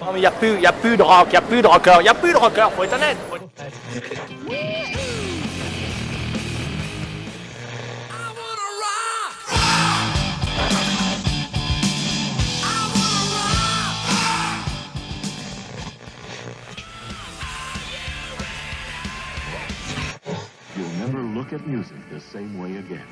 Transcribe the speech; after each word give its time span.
Non 0.00 0.12
mais 0.12 0.20
y 0.20 0.26
a 0.26 0.30
plus, 0.30 0.60
y 0.60 0.66
a 0.66 0.72
plus 0.72 0.96
de 0.96 1.02
rock, 1.02 1.32
y 1.32 1.36
a 1.36 1.40
plus 1.40 1.62
de 1.62 1.66
rocker, 1.66 2.02
y 2.02 2.08
a 2.08 2.14
plus 2.14 2.32
de 2.32 2.36
rocker, 2.38 2.68
faut 2.76 2.84
être 2.84 2.94
honnête. 2.94 3.16
faut 3.30 3.36
être- 3.36 4.56
You'll 20.76 20.86
never 20.98 21.22
look 21.22 21.52
at 21.52 21.66
music 21.66 21.96
the 22.12 22.20
same 22.20 22.58
way 22.58 22.76
again. 22.76 23.06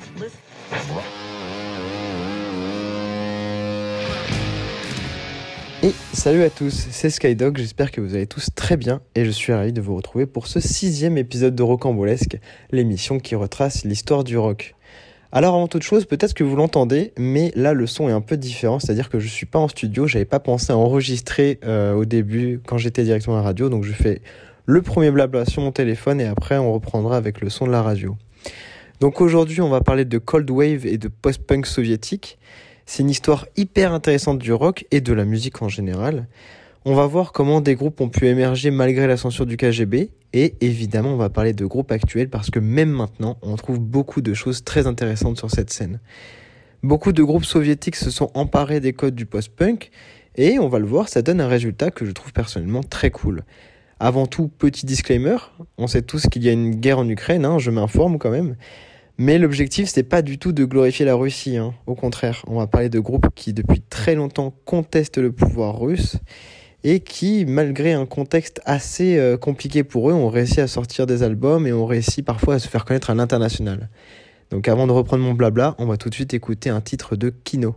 Et 5.84 5.92
salut 6.14 6.42
à 6.44 6.48
tous, 6.48 6.86
c'est 6.90 7.10
Skydog, 7.10 7.58
j'espère 7.58 7.90
que 7.90 8.00
vous 8.00 8.14
allez 8.14 8.26
tous 8.26 8.48
très 8.54 8.78
bien 8.78 9.02
et 9.14 9.26
je 9.26 9.30
suis 9.30 9.52
ravi 9.52 9.70
de 9.70 9.82
vous 9.82 9.94
retrouver 9.94 10.24
pour 10.24 10.46
ce 10.46 10.58
sixième 10.58 11.18
épisode 11.18 11.54
de 11.54 11.62
Rocambolesque, 11.62 12.38
l'émission 12.70 13.20
qui 13.20 13.34
retrace 13.34 13.84
l'histoire 13.84 14.24
du 14.24 14.38
rock. 14.38 14.76
Alors 15.30 15.56
avant 15.56 15.68
toute 15.68 15.82
chose, 15.82 16.06
peut-être 16.06 16.32
que 16.32 16.42
vous 16.42 16.56
l'entendez, 16.56 17.12
mais 17.18 17.52
là 17.54 17.74
le 17.74 17.86
son 17.86 18.08
est 18.08 18.12
un 18.12 18.22
peu 18.22 18.38
différent, 18.38 18.78
c'est-à-dire 18.78 19.10
que 19.10 19.18
je 19.18 19.28
suis 19.28 19.44
pas 19.44 19.58
en 19.58 19.68
studio, 19.68 20.06
j'avais 20.06 20.24
pas 20.24 20.40
pensé 20.40 20.72
à 20.72 20.78
enregistrer 20.78 21.60
euh, 21.66 21.92
au 21.92 22.06
début 22.06 22.62
quand 22.66 22.78
j'étais 22.78 23.02
directement 23.02 23.36
à 23.36 23.40
la 23.40 23.44
radio, 23.44 23.68
donc 23.68 23.84
je 23.84 23.92
fais 23.92 24.22
le 24.64 24.80
premier 24.80 25.10
blabla 25.10 25.44
sur 25.44 25.60
mon 25.60 25.70
téléphone 25.70 26.18
et 26.18 26.24
après 26.24 26.56
on 26.56 26.72
reprendra 26.72 27.18
avec 27.18 27.42
le 27.42 27.50
son 27.50 27.66
de 27.66 27.72
la 27.72 27.82
radio. 27.82 28.16
Donc 29.00 29.20
aujourd'hui 29.20 29.60
on 29.60 29.68
va 29.68 29.82
parler 29.82 30.06
de 30.06 30.16
Cold 30.16 30.50
Wave 30.50 30.86
et 30.86 30.96
de 30.96 31.08
post-punk 31.08 31.66
soviétique. 31.66 32.38
C'est 32.86 33.02
une 33.02 33.10
histoire 33.10 33.46
hyper 33.56 33.92
intéressante 33.92 34.38
du 34.38 34.52
rock 34.52 34.86
et 34.90 35.00
de 35.00 35.12
la 35.12 35.24
musique 35.24 35.62
en 35.62 35.68
général. 35.68 36.26
On 36.84 36.94
va 36.94 37.06
voir 37.06 37.32
comment 37.32 37.62
des 37.62 37.76
groupes 37.76 38.00
ont 38.02 38.10
pu 38.10 38.26
émerger 38.26 38.70
malgré 38.70 39.06
la 39.06 39.16
censure 39.16 39.46
du 39.46 39.56
KGB 39.56 40.10
et 40.34 40.54
évidemment 40.60 41.14
on 41.14 41.16
va 41.16 41.30
parler 41.30 41.54
de 41.54 41.64
groupes 41.64 41.92
actuels 41.92 42.28
parce 42.28 42.50
que 42.50 42.58
même 42.58 42.90
maintenant 42.90 43.38
on 43.40 43.56
trouve 43.56 43.80
beaucoup 43.80 44.20
de 44.20 44.34
choses 44.34 44.64
très 44.64 44.86
intéressantes 44.86 45.38
sur 45.38 45.50
cette 45.50 45.72
scène. 45.72 46.00
Beaucoup 46.82 47.12
de 47.12 47.22
groupes 47.22 47.46
soviétiques 47.46 47.96
se 47.96 48.10
sont 48.10 48.30
emparés 48.34 48.80
des 48.80 48.92
codes 48.92 49.14
du 49.14 49.24
post-punk 49.24 49.90
et 50.36 50.58
on 50.58 50.68
va 50.68 50.78
le 50.78 50.86
voir, 50.86 51.08
ça 51.08 51.22
donne 51.22 51.40
un 51.40 51.48
résultat 51.48 51.90
que 51.90 52.04
je 52.04 52.10
trouve 52.10 52.34
personnellement 52.34 52.82
très 52.82 53.10
cool. 53.10 53.44
Avant 53.98 54.26
tout, 54.26 54.48
petit 54.48 54.84
disclaimer, 54.84 55.38
on 55.78 55.86
sait 55.86 56.02
tous 56.02 56.26
qu'il 56.26 56.44
y 56.44 56.50
a 56.50 56.52
une 56.52 56.74
guerre 56.74 56.98
en 56.98 57.08
Ukraine, 57.08 57.46
hein, 57.46 57.58
je 57.58 57.70
m'informe 57.70 58.18
quand 58.18 58.30
même. 58.30 58.56
Mais 59.16 59.38
l'objectif, 59.38 59.88
c'est 59.88 60.02
pas 60.02 60.22
du 60.22 60.38
tout 60.38 60.50
de 60.50 60.64
glorifier 60.64 61.06
la 61.06 61.14
Russie. 61.14 61.56
hein. 61.56 61.72
Au 61.86 61.94
contraire, 61.94 62.42
on 62.48 62.58
va 62.58 62.66
parler 62.66 62.88
de 62.88 62.98
groupes 62.98 63.28
qui, 63.36 63.52
depuis 63.52 63.80
très 63.80 64.16
longtemps, 64.16 64.52
contestent 64.64 65.18
le 65.18 65.30
pouvoir 65.30 65.78
russe 65.78 66.16
et 66.82 66.98
qui, 67.00 67.44
malgré 67.46 67.92
un 67.92 68.06
contexte 68.06 68.60
assez 68.64 69.16
euh, 69.16 69.36
compliqué 69.36 69.84
pour 69.84 70.10
eux, 70.10 70.12
ont 70.12 70.28
réussi 70.28 70.60
à 70.60 70.66
sortir 70.66 71.06
des 71.06 71.22
albums 71.22 71.66
et 71.66 71.72
ont 71.72 71.86
réussi 71.86 72.22
parfois 72.22 72.54
à 72.54 72.58
se 72.58 72.68
faire 72.68 72.84
connaître 72.84 73.10
à 73.10 73.14
l'international. 73.14 73.88
Donc, 74.50 74.66
avant 74.66 74.86
de 74.86 74.92
reprendre 74.92 75.22
mon 75.22 75.32
blabla, 75.32 75.76
on 75.78 75.86
va 75.86 75.96
tout 75.96 76.10
de 76.10 76.14
suite 76.14 76.34
écouter 76.34 76.70
un 76.70 76.80
titre 76.80 77.14
de 77.14 77.30
Kino. 77.30 77.76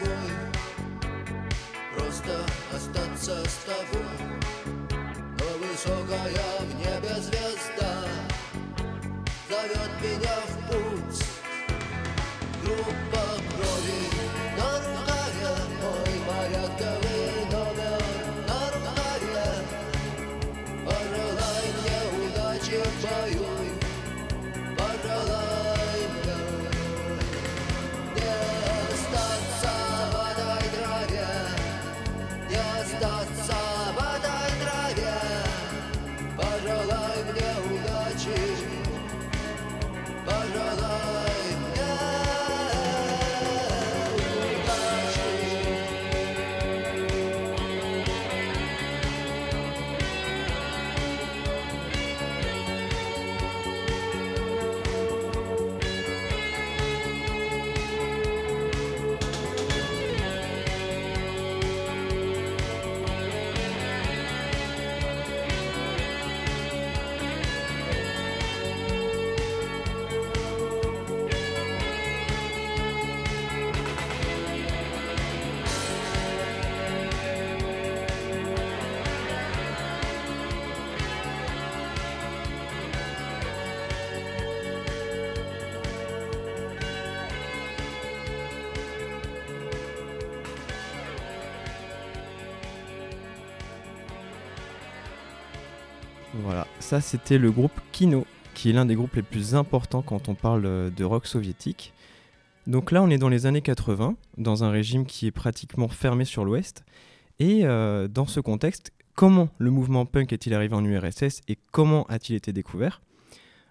boy. 0.00 0.31
Ça 96.92 97.00
c'était 97.00 97.38
le 97.38 97.50
groupe 97.50 97.72
Kino, 97.90 98.26
qui 98.52 98.68
est 98.68 98.74
l'un 98.74 98.84
des 98.84 98.94
groupes 98.94 99.14
les 99.14 99.22
plus 99.22 99.54
importants 99.54 100.02
quand 100.02 100.28
on 100.28 100.34
parle 100.34 100.66
euh, 100.66 100.90
de 100.90 101.04
rock 101.04 101.26
soviétique. 101.26 101.94
Donc 102.66 102.92
là, 102.92 103.02
on 103.02 103.08
est 103.08 103.16
dans 103.16 103.30
les 103.30 103.46
années 103.46 103.62
80, 103.62 104.14
dans 104.36 104.62
un 104.62 104.70
régime 104.70 105.06
qui 105.06 105.26
est 105.26 105.30
pratiquement 105.30 105.88
fermé 105.88 106.26
sur 106.26 106.44
l'Ouest. 106.44 106.84
Et 107.38 107.60
euh, 107.64 108.08
dans 108.08 108.26
ce 108.26 108.40
contexte, 108.40 108.92
comment 109.14 109.48
le 109.56 109.70
mouvement 109.70 110.04
punk 110.04 110.34
est-il 110.34 110.52
arrivé 110.52 110.74
en 110.74 110.84
URSS 110.84 111.40
et 111.48 111.56
comment 111.70 112.04
a-t-il 112.08 112.36
été 112.36 112.52
découvert? 112.52 113.00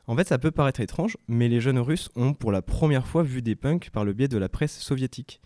En 0.07 0.15
fait, 0.15 0.27
ça 0.27 0.39
peut 0.39 0.49
paraître 0.49 0.79
étrange, 0.79 1.15
mais 1.27 1.47
les 1.47 1.61
jeunes 1.61 1.77
Russes 1.77 2.09
ont 2.15 2.33
pour 2.33 2.51
la 2.51 2.63
première 2.63 3.05
fois 3.05 3.21
vu 3.21 3.43
des 3.43 3.55
punks 3.55 3.91
par 3.91 4.03
le 4.03 4.13
biais 4.13 4.29
de 4.29 4.39
la 4.39 4.49
presse 4.49 4.79
soviétique. 4.79 5.41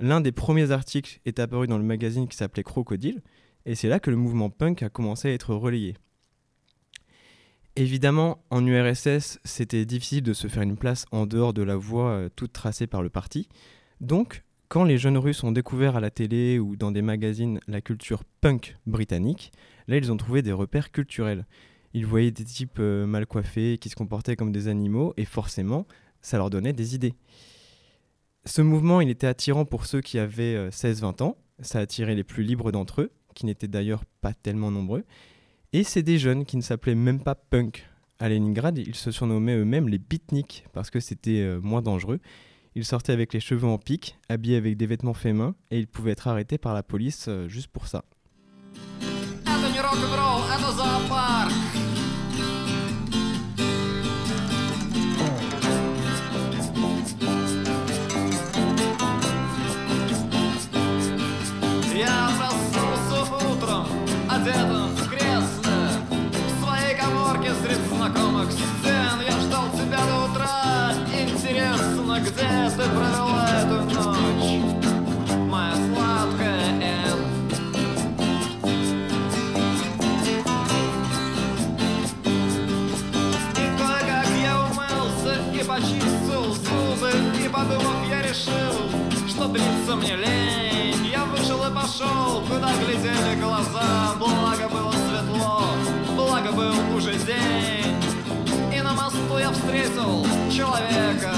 L'un 0.00 0.20
des 0.20 0.32
premiers 0.32 0.70
articles 0.70 1.20
est 1.24 1.38
apparu 1.38 1.66
dans 1.66 1.78
le 1.78 1.84
magazine 1.84 2.28
qui 2.28 2.36
s'appelait 2.36 2.62
Crocodile, 2.62 3.22
et 3.64 3.74
c'est 3.74 3.88
là 3.88 4.00
que 4.00 4.10
le 4.10 4.18
mouvement 4.18 4.50
punk 4.50 4.82
a 4.82 4.90
commencé 4.90 5.28
à 5.28 5.32
être 5.32 5.54
relayé. 5.54 5.96
Évidemment, 7.76 8.42
en 8.50 8.66
URSS, 8.66 9.38
c'était 9.44 9.84
difficile 9.84 10.22
de 10.22 10.32
se 10.32 10.48
faire 10.48 10.62
une 10.62 10.76
place 10.76 11.06
en 11.12 11.26
dehors 11.26 11.52
de 11.52 11.62
la 11.62 11.76
voie 11.76 12.10
euh, 12.10 12.28
toute 12.34 12.52
tracée 12.52 12.86
par 12.86 13.02
le 13.02 13.10
parti. 13.10 13.48
Donc, 14.00 14.42
quand 14.68 14.84
les 14.84 14.98
jeunes 14.98 15.18
Russes 15.18 15.44
ont 15.44 15.52
découvert 15.52 15.96
à 15.96 16.00
la 16.00 16.10
télé 16.10 16.58
ou 16.58 16.76
dans 16.76 16.90
des 16.90 17.02
magazines 17.02 17.60
la 17.68 17.80
culture 17.80 18.24
punk 18.40 18.76
britannique, 18.86 19.52
là 19.88 19.96
ils 19.96 20.10
ont 20.12 20.16
trouvé 20.16 20.42
des 20.42 20.52
repères 20.52 20.90
culturels. 20.90 21.46
Ils 21.92 22.06
voyaient 22.06 22.30
des 22.30 22.44
types 22.44 22.78
euh, 22.78 23.06
mal 23.06 23.26
coiffés 23.26 23.78
qui 23.78 23.88
se 23.88 23.96
comportaient 23.96 24.36
comme 24.36 24.52
des 24.52 24.68
animaux 24.68 25.14
et 25.16 25.24
forcément, 25.24 25.86
ça 26.22 26.38
leur 26.38 26.50
donnait 26.50 26.72
des 26.72 26.94
idées. 26.94 27.14
Ce 28.44 28.62
mouvement, 28.62 29.00
il 29.00 29.10
était 29.10 29.26
attirant 29.26 29.64
pour 29.64 29.86
ceux 29.86 30.00
qui 30.00 30.18
avaient 30.18 30.54
euh, 30.54 30.70
16-20 30.70 31.22
ans, 31.22 31.36
ça 31.60 31.78
attirait 31.80 32.14
les 32.14 32.24
plus 32.24 32.42
libres 32.42 32.72
d'entre 32.72 33.02
eux, 33.02 33.10
qui 33.34 33.46
n'étaient 33.46 33.68
d'ailleurs 33.68 34.04
pas 34.20 34.34
tellement 34.34 34.70
nombreux, 34.70 35.04
et 35.73 35.83
c'est 35.83 36.03
des 36.03 36.17
jeunes 36.17 36.45
qui 36.45 36.57
ne 36.57 36.61
s'appelaient 36.61 36.95
même 36.95 37.21
pas 37.21 37.35
punk. 37.35 37.87
À 38.19 38.29
Leningrad, 38.29 38.77
ils 38.77 38.95
se 38.95 39.11
surnommaient 39.11 39.57
eux-mêmes 39.57 39.89
les 39.89 39.99
beatniks 39.99 40.65
parce 40.71 40.89
que 40.89 40.99
c'était 40.99 41.41
euh, 41.41 41.59
moins 41.61 41.81
dangereux. 41.81 42.19
Ils 42.75 42.85
sortaient 42.85 43.13
avec 43.13 43.33
les 43.33 43.39
cheveux 43.39 43.67
en 43.67 43.77
pique, 43.77 44.17
habillés 44.29 44.57
avec 44.57 44.77
des 44.77 44.85
vêtements 44.85 45.13
faits 45.13 45.35
main, 45.35 45.55
et 45.71 45.79
ils 45.79 45.87
pouvaient 45.87 46.11
être 46.11 46.27
arrêtés 46.27 46.57
par 46.57 46.73
la 46.73 46.83
police 46.83 47.25
euh, 47.27 47.47
juste 47.47 47.67
pour 47.67 47.87
ça. 47.87 48.03
Это 49.47 49.69
не 49.71 49.79
рок-н-ролл, 49.79 50.43
это 50.49 50.71
зоопарк. 50.73 51.51
Я 61.95 62.29
проснулся 62.37 63.45
утром, 63.47 63.87
одетым 64.29 64.88
Коморке 67.50 67.54
среди 67.54 67.88
знакомых 67.88 68.52
стен 68.52 69.20
Я 69.26 69.40
ждал 69.40 69.64
тебя 69.72 69.98
до 70.06 70.30
утра. 70.30 70.92
Интересно, 71.12 72.20
где 72.20 72.70
ты 72.76 72.88
провела 72.90 73.48
эту 73.60 73.76
ночь. 73.94 74.74
Моя 75.48 75.74
сладкая 75.74 76.70
Энн 76.80 77.20
И 83.56 83.78
кое-как 83.78 84.28
я 84.42 84.54
умылся 84.60 85.34
и 85.52 85.64
почистил 85.64 86.54
зубы 86.54 87.10
И 87.44 87.48
подумав, 87.48 88.08
я 88.08 88.22
решил, 88.22 89.28
что 89.28 89.48
бриться 89.48 89.96
мне 89.96 90.16
лень. 90.16 91.06
Я 91.12 91.24
вышел 91.24 91.64
и 91.64 91.74
пошел, 91.74 92.42
куда 92.48 92.70
глядели 92.84 93.40
глаза. 93.40 94.14
Благо 94.18 94.39
день 97.30 98.74
И 98.74 98.80
на 98.80 98.92
мосту 98.94 99.38
я 99.38 99.50
встретил 99.50 100.26
человека. 100.50 101.34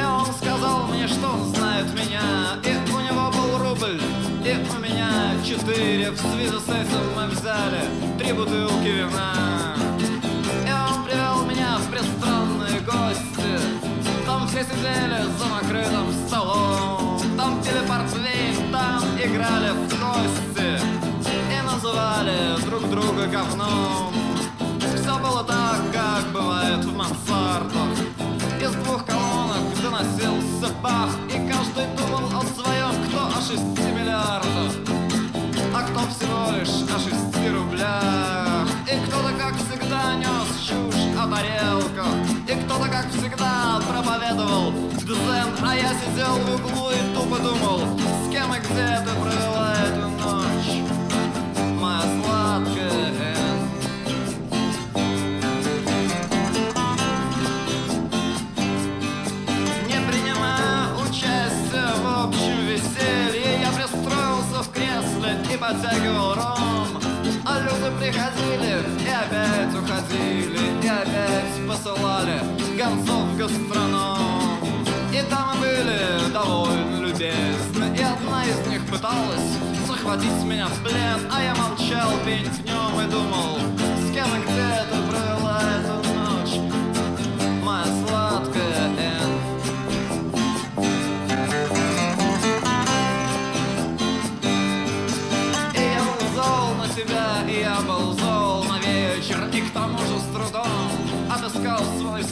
И 0.00 0.04
он 0.04 0.26
сказал 0.34 0.86
мне, 0.88 1.06
что 1.06 1.28
он 1.28 1.54
знает 1.54 1.86
меня 1.94 2.22
И 2.64 2.92
у 2.92 3.00
него 3.00 3.30
был 3.30 3.58
рубль, 3.58 4.00
и 4.44 4.52
у 4.74 4.78
меня 4.78 5.10
четыре. 5.44 6.10
В 6.10 6.18
связи 6.18 6.58
с 6.58 6.68
этим 6.68 7.04
мы 7.16 7.26
взяли 7.28 7.82
три 8.18 8.32
бутылки 8.32 8.88
вина. 8.88 9.76
И 10.68 10.72
он 10.72 11.04
привел 11.04 11.44
меня 11.44 11.78
в 11.78 11.90
пристранные 11.90 12.80
гости. 12.80 13.52
Там 14.26 14.48
все 14.48 14.64
сидели 14.64 15.22
за 15.38 15.46
накрытым 15.46 16.12
столом. 16.26 17.20
Там 17.36 17.62
пили 17.62 17.86
портвейн, 17.86 18.72
там 18.72 19.02
играли 19.22 19.70
в 19.70 19.88
кости. 19.90 20.80
Называли 21.64 22.60
друг 22.66 22.88
друга 22.88 23.26
говном 23.26 24.33
Было 25.22 25.44
так, 25.44 25.80
как 25.92 26.32
бывает 26.32 26.84
в 26.84 26.96
мансардах. 26.96 27.98
Из 28.60 28.70
двух 28.84 29.04
колонок 29.04 29.62
доносился 29.82 30.74
бах 30.82 31.10
И 31.28 31.48
каждый 31.50 31.86
думал 31.96 32.26
о 32.38 32.42
своем, 32.44 33.04
кто 33.08 33.26
о 33.26 33.40
шести 33.40 33.92
миллиардах 33.92 34.94
а 35.74 35.82
кто 35.82 36.00
всего 36.06 36.56
лишь 36.56 36.88
о 36.88 36.98
шести 37.00 37.48
рублях. 37.50 38.68
И 38.86 39.06
кто-то, 39.06 39.32
как 39.36 39.54
всегда, 39.56 40.14
нес 40.14 40.60
чушь 40.60 41.18
о 41.18 41.26
тарелках 41.26 42.14
И 42.46 42.54
кто-то, 42.64 42.88
как 42.88 43.10
всегда, 43.10 43.80
проповедовал 43.88 44.72
дзен. 44.92 45.48
А 45.66 45.74
я 45.74 45.92
сидел 45.94 46.34
в 46.36 46.54
углу 46.54 46.90
и 46.90 47.14
тупо 47.14 47.38
думал 47.38 47.80
С 47.98 48.30
кем 48.30 48.54
и 48.54 48.58
где 48.60 49.00
ты 49.04 49.10
провела 49.20 49.74
эту 49.74 50.03
подтягивал 65.68 66.34
ром 66.34 66.88
А 67.46 67.60
люди 67.60 67.96
приходили 67.98 68.84
и 69.00 69.08
опять 69.08 69.74
уходили 69.74 70.82
И 70.82 70.88
опять 70.88 71.68
посылали 71.68 72.40
гонцов 72.76 73.36
гастроном 73.36 74.58
И 75.12 75.22
там 75.30 75.58
были 75.60 76.32
довольно 76.32 77.00
любезны 77.00 77.96
И 77.96 78.02
одна 78.02 78.44
из 78.44 78.66
них 78.66 78.84
пыталась 78.86 79.56
захватить 79.86 80.42
меня 80.44 80.66
в 80.66 80.82
плен 80.82 81.30
А 81.32 81.42
я 81.42 81.54
молчал 81.54 82.10
пень 82.26 82.48
в 82.48 82.64
нем 82.64 83.00
и 83.00 83.10
думал 83.10 83.58
С 83.98 84.12
кем 84.12 84.26
и 84.26 84.42
где 84.42 84.83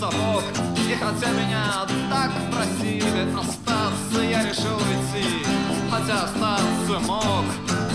сапог 0.02 0.42
И 0.90 0.94
хотя 0.94 1.30
меня 1.32 1.86
так 2.10 2.30
просили 2.50 3.28
остаться 3.38 4.20
Я 4.20 4.42
решил 4.42 4.76
уйти, 4.76 5.44
хотя 5.90 6.24
остаться 6.24 6.98
мог 7.06 7.44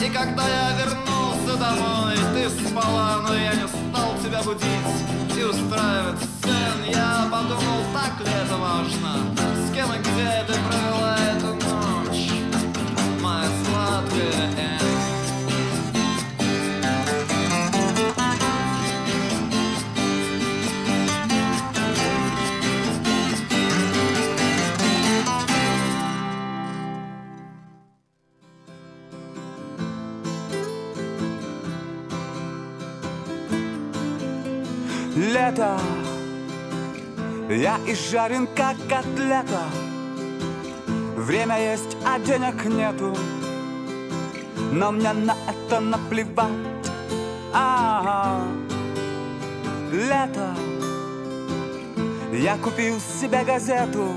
И 0.02 0.10
когда 0.10 0.44
я 0.48 0.72
вернулся 0.80 1.58
домой, 1.60 2.16
ты 2.34 2.50
спала 2.50 3.20
Но 3.28 3.36
я 3.36 3.54
не 3.56 3.68
стал 3.68 4.16
тебя 4.24 4.42
будить 4.44 5.38
и 5.38 5.44
устраивать 5.44 6.20
сцен. 6.20 6.78
Я 6.90 7.28
подумал, 7.32 7.84
так 7.94 8.26
ли 8.26 8.34
это 8.34 8.58
важно 8.58 9.12
С 9.68 9.74
кем 9.74 9.94
и 9.94 10.00
где 10.00 10.44
ты 10.48 10.54
провела 10.68 11.18
эту 11.36 11.54
ночь? 11.54 12.32
Моя 13.22 13.50
сладкая 13.66 14.50
Энн 14.58 14.87
Лето 35.17 35.79
Я 37.51 37.79
изжарен 37.87 38.49
как 38.57 38.77
котлета 38.89 39.65
Время 41.17 41.59
есть, 41.73 41.97
а 42.07 42.19
денег 42.19 42.65
нету 42.65 43.15
Но 44.73 44.91
мне 44.93 45.13
на 45.13 45.37
это 45.49 45.81
наплевать 45.81 46.73
а 47.53 48.41
Лето 49.93 50.55
Я 52.33 52.57
купил 52.57 52.99
себе 52.99 53.45
газету 53.45 54.15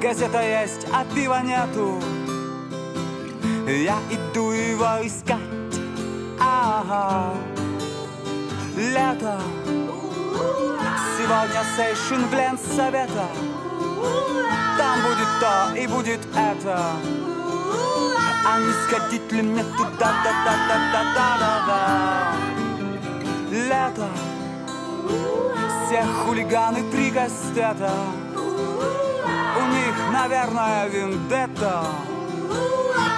Газета 0.00 0.40
есть, 0.40 0.86
а 0.92 1.04
пива 1.14 1.42
нету 1.42 2.00
Я 3.66 3.98
иду 4.10 4.52
его 4.52 5.06
искать 5.06 5.38
Ага 6.40 7.34
Лето 8.75 9.39
Сегодня 11.17 11.63
сейшн 11.77 12.25
в 12.25 12.33
Ленсовета 12.33 13.27
Там 14.77 15.01
будет 15.01 15.27
то 15.39 15.73
и 15.77 15.87
будет 15.87 16.19
это 16.35 16.77
А 18.45 18.59
не 18.59 18.73
сходить 18.83 19.31
ли 19.31 19.41
мне 19.43 19.63
туда, 19.63 20.11
да, 20.23 20.33
да, 20.43 20.55
да, 20.67 20.77
да, 20.91 21.03
да, 21.15 21.37
да, 21.39 21.53
да 21.67 22.33
Лето 23.49 24.09
Все 25.85 26.03
хулиганы 26.03 26.91
три 26.91 27.11
гастета 27.11 27.93
У 29.57 29.67
них, 29.67 29.95
наверное, 30.11 30.89
вендетта 30.89 31.85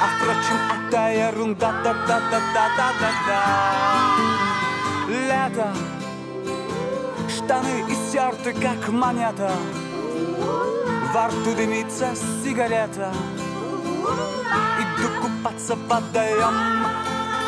А 0.02 0.08
впрочем, 0.20 0.88
это 0.88 1.10
ерунда, 1.10 1.72
да, 1.84 1.94
да, 1.94 2.06
да, 2.08 2.42
да, 2.54 2.70
да, 2.78 2.94
да, 3.00 3.12
да 3.28 4.37
Лето. 5.26 5.74
Штаны 7.28 7.86
истерты, 7.90 8.54
как 8.54 8.90
монета. 8.90 9.52
Во 11.14 11.28
рту 11.28 11.56
дымится 11.56 12.14
сигарета. 12.44 13.12
Иду 14.82 15.08
купаться 15.22 15.76
в 15.76 15.88
водоем. 15.88 16.86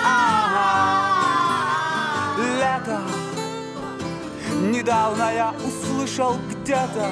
Ага. 0.05 1.19
Лето. 2.59 3.01
Недавно 4.61 5.33
я 5.33 5.53
услышал 5.65 6.37
где-то 6.49 7.07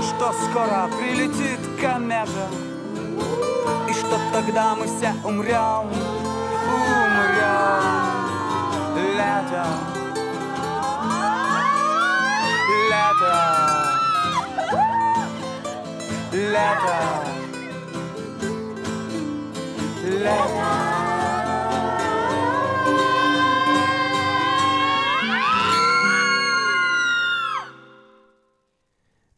Что 0.00 0.32
скоро 0.32 0.88
прилетит 0.98 1.60
комета. 1.80 2.48
И 3.88 3.92
что 3.92 4.18
тогда 4.32 4.74
мы 4.74 4.86
все 4.86 5.12
умрем. 5.24 5.90
Умрем 6.66 8.09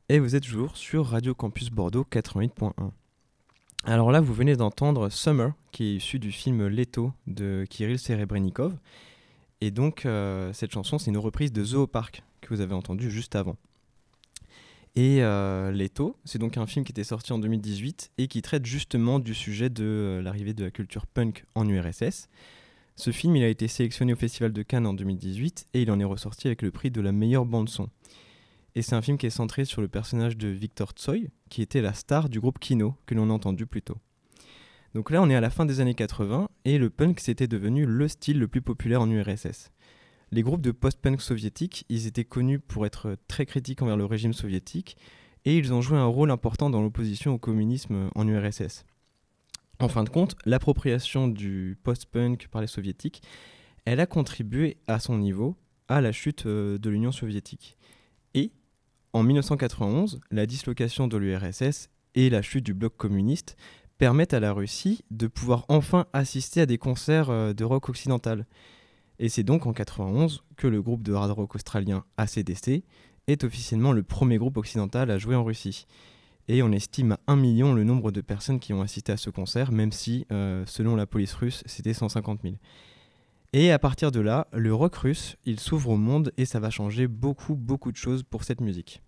Et 0.08 0.18
vous 0.18 0.36
êtes 0.36 0.42
toujours 0.42 0.76
sur 0.76 1.06
Radio 1.06 1.34
Campus 1.34 1.70
Bordeaux 1.70 2.06
88.1. 2.12 2.90
Alors 3.84 4.12
là, 4.12 4.20
vous 4.20 4.34
venez 4.34 4.56
d'entendre 4.56 5.08
Summer, 5.08 5.52
qui 5.70 5.84
est 5.84 5.94
issu 5.94 6.18
du 6.18 6.30
film 6.30 6.66
Leto 6.66 7.12
de 7.26 7.64
Kirill 7.70 7.98
Serebrennikov, 7.98 8.76
et 9.62 9.70
donc, 9.70 10.06
euh, 10.06 10.52
cette 10.52 10.72
chanson, 10.72 10.98
c'est 10.98 11.12
une 11.12 11.18
reprise 11.18 11.52
de 11.52 11.62
Zoopark 11.62 12.24
que 12.40 12.52
vous 12.52 12.60
avez 12.62 12.74
entendu 12.74 13.12
juste 13.12 13.36
avant. 13.36 13.56
Et 14.96 15.22
euh, 15.22 15.70
Leto, 15.70 16.16
c'est 16.24 16.40
donc 16.40 16.56
un 16.56 16.66
film 16.66 16.84
qui 16.84 16.90
était 16.90 17.04
sorti 17.04 17.32
en 17.32 17.38
2018 17.38 18.10
et 18.18 18.26
qui 18.26 18.42
traite 18.42 18.66
justement 18.66 19.20
du 19.20 19.34
sujet 19.34 19.70
de 19.70 19.84
euh, 19.84 20.20
l'arrivée 20.20 20.52
de 20.52 20.64
la 20.64 20.72
culture 20.72 21.06
punk 21.06 21.44
en 21.54 21.68
URSS. 21.68 22.28
Ce 22.96 23.12
film, 23.12 23.36
il 23.36 23.44
a 23.44 23.48
été 23.48 23.68
sélectionné 23.68 24.14
au 24.14 24.16
Festival 24.16 24.52
de 24.52 24.62
Cannes 24.62 24.84
en 24.84 24.94
2018 24.94 25.68
et 25.74 25.82
il 25.82 25.92
en 25.92 26.00
est 26.00 26.04
ressorti 26.04 26.48
avec 26.48 26.62
le 26.62 26.72
prix 26.72 26.90
de 26.90 27.00
la 27.00 27.12
meilleure 27.12 27.46
bande-son. 27.46 27.88
Et 28.74 28.82
c'est 28.82 28.96
un 28.96 29.02
film 29.02 29.16
qui 29.16 29.26
est 29.26 29.30
centré 29.30 29.64
sur 29.64 29.80
le 29.80 29.86
personnage 29.86 30.36
de 30.36 30.48
Victor 30.48 30.90
Tsoi, 30.90 31.28
qui 31.50 31.62
était 31.62 31.82
la 31.82 31.94
star 31.94 32.28
du 32.28 32.40
groupe 32.40 32.58
Kino, 32.58 32.96
que 33.06 33.14
l'on 33.14 33.30
a 33.30 33.32
entendu 33.32 33.66
plus 33.66 33.82
tôt. 33.82 33.98
Donc 34.94 35.10
là, 35.10 35.22
on 35.22 35.30
est 35.30 35.34
à 35.34 35.40
la 35.40 35.50
fin 35.50 35.64
des 35.64 35.80
années 35.80 35.94
80, 35.94 36.48
et 36.64 36.78
le 36.78 36.90
punk 36.90 37.20
c'était 37.20 37.46
devenu 37.46 37.86
le 37.86 38.08
style 38.08 38.38
le 38.38 38.48
plus 38.48 38.60
populaire 38.60 39.00
en 39.00 39.10
URSS. 39.10 39.70
Les 40.30 40.42
groupes 40.42 40.62
de 40.62 40.70
post-punk 40.70 41.20
soviétiques, 41.20 41.84
ils 41.88 42.06
étaient 42.06 42.24
connus 42.24 42.58
pour 42.58 42.86
être 42.86 43.16
très 43.28 43.46
critiques 43.46 43.82
envers 43.82 43.96
le 43.96 44.04
régime 44.04 44.32
soviétique, 44.32 44.96
et 45.44 45.56
ils 45.56 45.72
ont 45.72 45.80
joué 45.80 45.98
un 45.98 46.06
rôle 46.06 46.30
important 46.30 46.70
dans 46.70 46.82
l'opposition 46.82 47.34
au 47.34 47.38
communisme 47.38 48.10
en 48.14 48.28
URSS. 48.28 48.84
En 49.78 49.88
fin 49.88 50.04
de 50.04 50.10
compte, 50.10 50.36
l'appropriation 50.44 51.26
du 51.26 51.76
post-punk 51.82 52.48
par 52.48 52.60
les 52.60 52.66
soviétiques, 52.66 53.22
elle 53.84 53.98
a 53.98 54.06
contribué 54.06 54.76
à 54.86 55.00
son 55.00 55.18
niveau 55.18 55.56
à 55.88 56.00
la 56.00 56.12
chute 56.12 56.46
euh, 56.46 56.78
de 56.78 56.88
l'Union 56.88 57.12
soviétique. 57.12 57.76
Et 58.34 58.52
en 59.12 59.22
1991, 59.22 60.20
la 60.30 60.46
dislocation 60.46 61.08
de 61.08 61.16
l'URSS 61.16 61.90
et 62.14 62.30
la 62.30 62.42
chute 62.42 62.64
du 62.64 62.74
bloc 62.74 62.96
communiste 62.96 63.56
permettent 63.98 64.34
à 64.34 64.40
la 64.40 64.52
Russie 64.52 65.04
de 65.10 65.26
pouvoir 65.26 65.64
enfin 65.68 66.06
assister 66.12 66.60
à 66.60 66.66
des 66.66 66.78
concerts 66.78 67.30
euh, 67.30 67.52
de 67.52 67.64
rock 67.64 67.88
occidental. 67.88 68.46
Et 69.18 69.28
c'est 69.28 69.42
donc 69.42 69.66
en 69.66 69.72
91 69.72 70.42
que 70.56 70.66
le 70.66 70.82
groupe 70.82 71.02
de 71.02 71.12
hard 71.14 71.30
rock 71.30 71.54
australien 71.54 72.04
ACDC 72.16 72.82
est 73.28 73.44
officiellement 73.44 73.92
le 73.92 74.02
premier 74.02 74.38
groupe 74.38 74.56
occidental 74.56 75.10
à 75.10 75.18
jouer 75.18 75.36
en 75.36 75.44
Russie. 75.44 75.86
Et 76.48 76.62
on 76.62 76.72
estime 76.72 77.12
à 77.12 77.20
1 77.28 77.36
million 77.36 77.72
le 77.72 77.84
nombre 77.84 78.10
de 78.10 78.20
personnes 78.20 78.58
qui 78.58 78.72
ont 78.72 78.82
assisté 78.82 79.12
à 79.12 79.16
ce 79.16 79.30
concert, 79.30 79.70
même 79.70 79.92
si, 79.92 80.26
euh, 80.32 80.64
selon 80.66 80.96
la 80.96 81.06
police 81.06 81.34
russe, 81.34 81.62
c'était 81.66 81.94
150 81.94 82.40
000. 82.42 82.56
Et 83.52 83.70
à 83.70 83.78
partir 83.78 84.10
de 84.10 84.20
là, 84.20 84.48
le 84.52 84.74
rock 84.74 84.96
russe, 84.96 85.36
il 85.44 85.60
s'ouvre 85.60 85.90
au 85.90 85.96
monde 85.96 86.32
et 86.36 86.44
ça 86.44 86.58
va 86.58 86.70
changer 86.70 87.06
beaucoup, 87.06 87.54
beaucoup 87.54 87.92
de 87.92 87.96
choses 87.96 88.22
pour 88.22 88.44
cette 88.44 88.60
musique. 88.60 89.02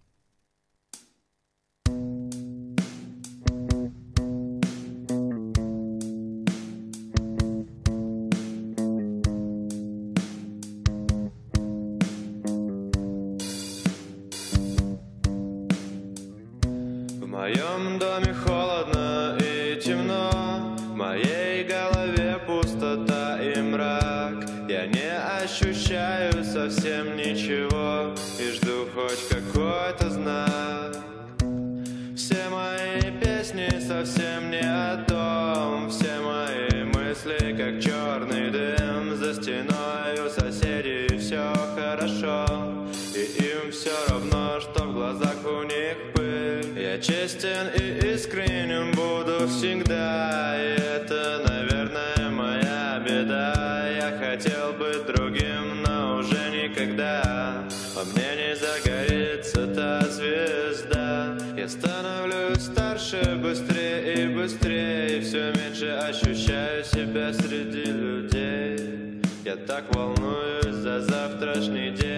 Всегда 49.64 50.56
И 50.58 50.78
это, 50.78 51.40
наверное, 51.48 52.30
моя 52.30 53.02
беда. 53.06 53.88
Я 53.88 54.10
хотел 54.18 54.74
быть 54.74 55.06
другим, 55.06 55.82
но 55.82 56.18
уже 56.18 56.50
никогда. 56.50 57.64
Во 57.94 58.04
мне 58.04 58.30
не 58.36 58.56
загорится 58.56 59.66
та 59.68 60.00
звезда. 60.02 61.38
Я 61.56 61.68
становлюсь 61.68 62.62
старше 62.62 63.40
быстрее 63.42 64.24
и 64.24 64.28
быстрее. 64.28 65.20
Все 65.22 65.52
меньше 65.52 65.88
ощущаю 65.88 66.84
себя 66.84 67.32
среди 67.32 67.84
людей. 67.84 69.22
Я 69.44 69.56
так 69.56 69.84
волнуюсь 69.94 70.74
за 70.74 71.00
завтрашний 71.00 71.90
день 71.90 72.13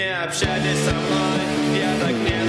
Не 0.00 0.14
общайтесь 0.14 0.78
со 0.78 0.94
мной, 0.94 1.78
я 1.78 1.94
так 2.00 2.12
ненавижу 2.12 2.39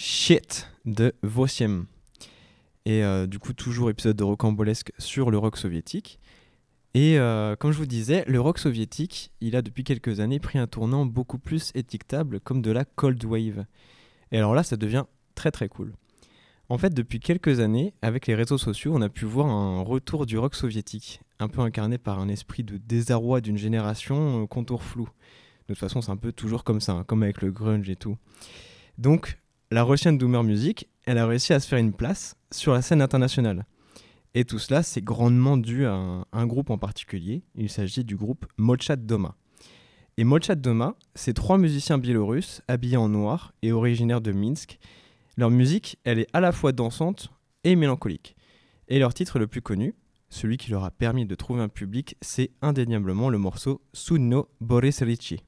Shit 0.00 0.70
de 0.84 1.12
Vosiem. 1.24 1.86
Et 2.84 3.02
euh, 3.02 3.26
du 3.26 3.40
coup, 3.40 3.52
toujours 3.52 3.90
épisode 3.90 4.16
de 4.16 4.22
rocambolesque 4.22 4.92
sur 4.96 5.32
le 5.32 5.38
rock 5.38 5.56
soviétique. 5.56 6.20
Et 6.94 7.18
euh, 7.18 7.56
comme 7.56 7.72
je 7.72 7.78
vous 7.78 7.86
disais, 7.86 8.22
le 8.28 8.40
rock 8.40 8.60
soviétique, 8.60 9.32
il 9.40 9.56
a 9.56 9.60
depuis 9.60 9.82
quelques 9.82 10.20
années 10.20 10.38
pris 10.38 10.56
un 10.60 10.68
tournant 10.68 11.04
beaucoup 11.04 11.40
plus 11.40 11.72
étiquetable 11.74 12.38
comme 12.38 12.62
de 12.62 12.70
la 12.70 12.84
cold 12.84 13.24
wave. 13.24 13.66
Et 14.30 14.38
alors 14.38 14.54
là, 14.54 14.62
ça 14.62 14.76
devient 14.76 15.02
très 15.34 15.50
très 15.50 15.68
cool. 15.68 15.92
En 16.68 16.78
fait, 16.78 16.94
depuis 16.94 17.18
quelques 17.18 17.58
années, 17.58 17.92
avec 18.00 18.28
les 18.28 18.36
réseaux 18.36 18.56
sociaux, 18.56 18.92
on 18.94 19.02
a 19.02 19.08
pu 19.08 19.24
voir 19.24 19.48
un 19.48 19.80
retour 19.80 20.26
du 20.26 20.38
rock 20.38 20.54
soviétique, 20.54 21.22
un 21.40 21.48
peu 21.48 21.60
incarné 21.60 21.98
par 21.98 22.20
un 22.20 22.28
esprit 22.28 22.62
de 22.62 22.76
désarroi 22.76 23.40
d'une 23.40 23.58
génération, 23.58 24.44
euh, 24.44 24.46
contour 24.46 24.84
flou. 24.84 25.08
De 25.66 25.74
toute 25.74 25.78
façon, 25.78 26.02
c'est 26.02 26.12
un 26.12 26.16
peu 26.16 26.30
toujours 26.30 26.62
comme 26.62 26.80
ça, 26.80 26.92
hein, 26.92 27.04
comme 27.04 27.24
avec 27.24 27.42
le 27.42 27.50
grunge 27.50 27.90
et 27.90 27.96
tout. 27.96 28.16
Donc, 28.96 29.38
la 29.70 29.82
Russian 29.82 30.12
Doomer 30.12 30.42
Music, 30.44 30.88
elle 31.04 31.18
a 31.18 31.26
réussi 31.26 31.52
à 31.52 31.60
se 31.60 31.68
faire 31.68 31.78
une 31.78 31.92
place 31.92 32.36
sur 32.50 32.72
la 32.72 32.82
scène 32.82 33.02
internationale. 33.02 33.66
Et 34.34 34.44
tout 34.44 34.58
cela, 34.58 34.82
c'est 34.82 35.02
grandement 35.02 35.56
dû 35.56 35.86
à 35.86 36.24
un, 36.32 36.46
groupe 36.46 36.70
en 36.70 36.78
particulier. 36.78 37.42
Il 37.54 37.68
s'agit 37.68 38.04
du 38.04 38.16
groupe 38.16 38.46
Molchat 38.56 38.96
Doma. 38.96 39.36
Et 40.16 40.24
Molchat 40.24 40.56
Doma, 40.56 40.96
c'est 41.14 41.34
trois 41.34 41.58
musiciens 41.58 41.98
biélorusses 41.98 42.62
habillés 42.68 42.96
en 42.96 43.08
noir 43.08 43.52
et 43.62 43.72
originaires 43.72 44.20
de 44.20 44.32
Minsk. 44.32 44.78
Leur 45.36 45.50
musique, 45.50 45.98
elle 46.04 46.18
est 46.18 46.28
à 46.32 46.40
la 46.40 46.52
fois 46.52 46.72
dansante 46.72 47.30
et 47.64 47.76
mélancolique. 47.76 48.36
Et 48.88 48.98
leur 48.98 49.14
titre 49.14 49.38
le 49.38 49.46
plus 49.46 49.62
connu, 49.62 49.94
celui 50.30 50.56
qui 50.56 50.70
leur 50.70 50.84
a 50.84 50.90
permis 50.90 51.26
de 51.26 51.34
trouver 51.34 51.62
un 51.62 51.68
public, 51.68 52.16
c'est 52.20 52.50
indéniablement 52.62 53.28
le 53.28 53.38
morceau 53.38 53.82
Sunno 53.92 54.48
Boris 54.60 55.02
Ricci. 55.02 55.42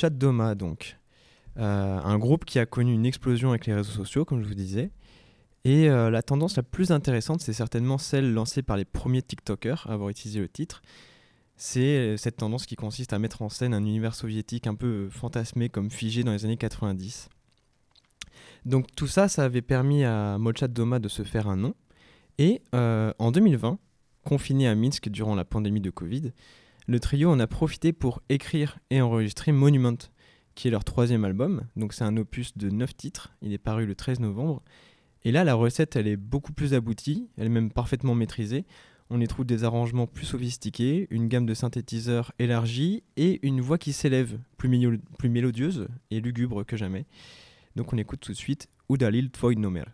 Mocha 0.00 0.08
Doma, 0.08 0.54
donc. 0.54 0.96
Euh, 1.58 2.00
un 2.02 2.18
groupe 2.18 2.46
qui 2.46 2.58
a 2.58 2.64
connu 2.64 2.94
une 2.94 3.04
explosion 3.04 3.50
avec 3.50 3.66
les 3.66 3.74
réseaux 3.74 3.92
sociaux, 3.92 4.24
comme 4.24 4.42
je 4.42 4.48
vous 4.48 4.54
disais. 4.54 4.90
Et 5.64 5.90
euh, 5.90 6.08
la 6.08 6.22
tendance 6.22 6.56
la 6.56 6.62
plus 6.62 6.90
intéressante, 6.90 7.42
c'est 7.42 7.52
certainement 7.52 7.98
celle 7.98 8.32
lancée 8.32 8.62
par 8.62 8.78
les 8.78 8.86
premiers 8.86 9.20
TikTokers 9.20 9.86
à 9.86 9.92
avoir 9.92 10.08
utilisé 10.08 10.40
le 10.40 10.48
titre. 10.48 10.80
C'est 11.56 11.80
euh, 11.80 12.16
cette 12.16 12.38
tendance 12.38 12.64
qui 12.64 12.76
consiste 12.76 13.12
à 13.12 13.18
mettre 13.18 13.42
en 13.42 13.50
scène 13.50 13.74
un 13.74 13.84
univers 13.84 14.14
soviétique 14.14 14.66
un 14.66 14.74
peu 14.74 15.10
fantasmé 15.10 15.68
comme 15.68 15.90
figé 15.90 16.24
dans 16.24 16.32
les 16.32 16.46
années 16.46 16.56
90. 16.56 17.28
Donc 18.64 18.86
tout 18.96 19.06
ça, 19.06 19.28
ça 19.28 19.44
avait 19.44 19.60
permis 19.60 20.04
à 20.04 20.38
Mocha 20.38 20.66
Doma 20.66 20.98
de 20.98 21.08
se 21.08 21.24
faire 21.24 21.46
un 21.46 21.56
nom. 21.56 21.74
Et 22.38 22.62
en 22.72 23.32
2020, 23.32 23.78
confiné 24.24 24.66
à 24.66 24.74
Minsk 24.74 25.10
durant 25.10 25.34
la 25.34 25.44
pandémie 25.44 25.82
de 25.82 25.90
Covid, 25.90 26.32
le 26.90 26.98
trio 26.98 27.30
en 27.30 27.38
a 27.38 27.46
profité 27.46 27.92
pour 27.92 28.20
écrire 28.28 28.80
et 28.90 29.00
enregistrer 29.00 29.52
Monument, 29.52 29.96
qui 30.56 30.66
est 30.66 30.72
leur 30.72 30.82
troisième 30.82 31.24
album. 31.24 31.62
Donc 31.76 31.92
c'est 31.92 32.02
un 32.02 32.16
opus 32.16 32.58
de 32.58 32.68
9 32.68 32.96
titres, 32.96 33.32
il 33.42 33.52
est 33.52 33.58
paru 33.58 33.86
le 33.86 33.94
13 33.94 34.18
novembre. 34.18 34.60
Et 35.22 35.30
là, 35.30 35.44
la 35.44 35.54
recette, 35.54 35.94
elle 35.94 36.08
est 36.08 36.16
beaucoup 36.16 36.52
plus 36.52 36.74
aboutie, 36.74 37.28
elle 37.36 37.46
est 37.46 37.48
même 37.48 37.70
parfaitement 37.70 38.16
maîtrisée. 38.16 38.64
On 39.08 39.20
y 39.20 39.28
trouve 39.28 39.44
des 39.44 39.62
arrangements 39.62 40.08
plus 40.08 40.26
sophistiqués, 40.26 41.06
une 41.10 41.28
gamme 41.28 41.46
de 41.46 41.54
synthétiseurs 41.54 42.32
élargie 42.40 43.04
et 43.16 43.38
une 43.46 43.60
voix 43.60 43.78
qui 43.78 43.92
s'élève, 43.92 44.40
plus, 44.56 44.68
mélodieuse 45.28 45.86
et 46.10 46.20
lugubre 46.20 46.66
que 46.66 46.76
jamais. 46.76 47.06
Donc 47.76 47.92
on 47.92 47.98
écoute 47.98 48.18
tout 48.18 48.32
de 48.32 48.36
suite 48.36 48.68
Udalil 48.88 49.30
Tvoj 49.30 49.54
Nomer. 49.58 49.84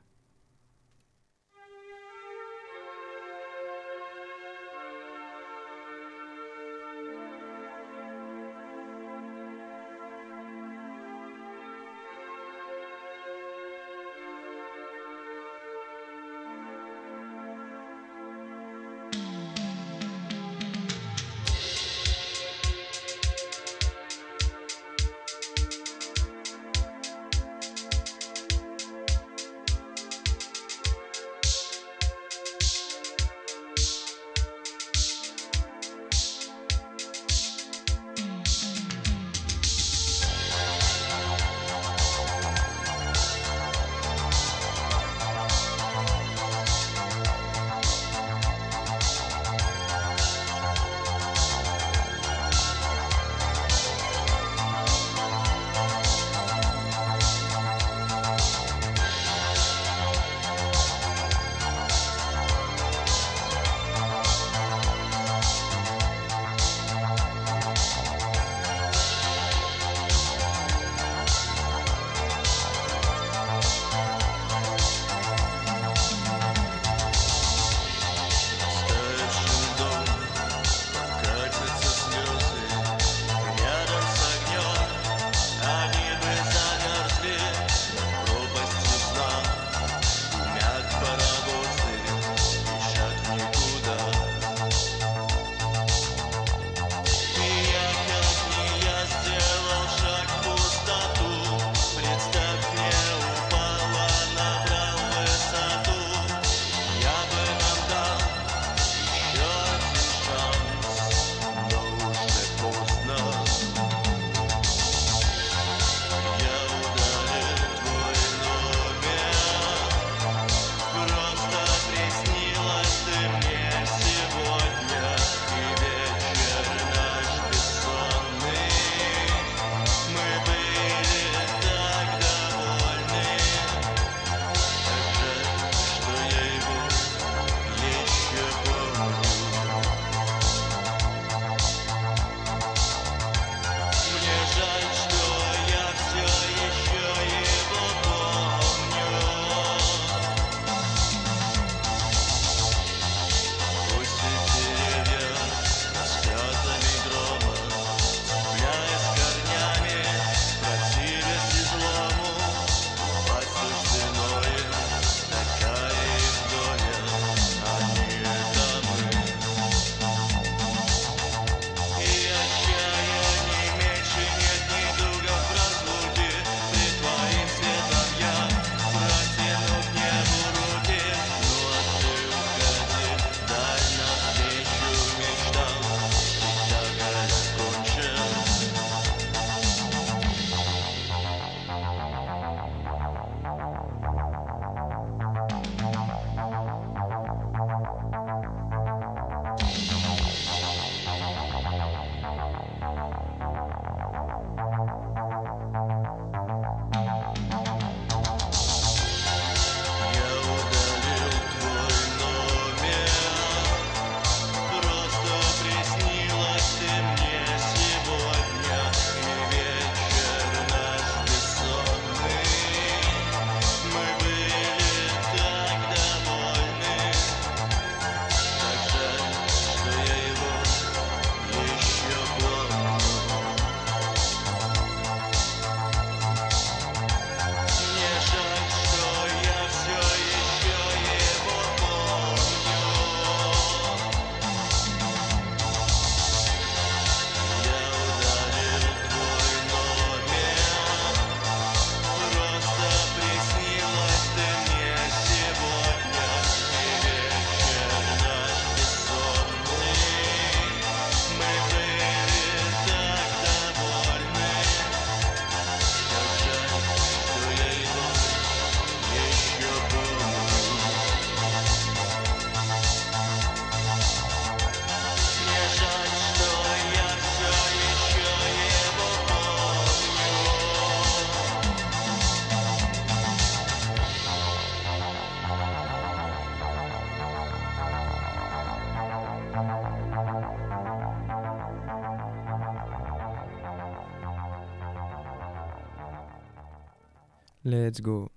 Let's 297.67 298.01
go. 298.01 298.29